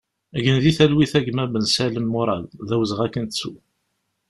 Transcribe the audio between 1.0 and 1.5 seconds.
a gma